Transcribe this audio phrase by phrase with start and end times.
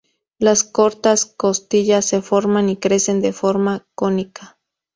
[0.39, 4.57] Las cortas costillas se forman y crecen de forma cónica.